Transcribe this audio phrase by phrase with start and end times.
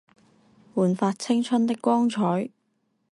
[0.73, 2.49] 煥發青春的光彩